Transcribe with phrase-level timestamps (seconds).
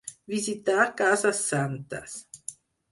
[0.31, 2.21] Visitar cases santes.